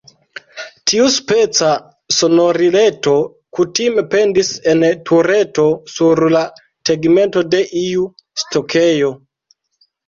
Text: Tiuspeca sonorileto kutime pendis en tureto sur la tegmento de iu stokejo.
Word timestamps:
Tiuspeca 0.91 1.73
sonorileto 2.19 3.15
kutime 3.59 4.05
pendis 4.15 4.51
en 4.75 4.83
tureto 5.11 5.67
sur 5.99 6.27
la 6.39 6.45
tegmento 6.91 7.47
de 7.55 7.65
iu 7.87 8.11
stokejo. 8.47 9.15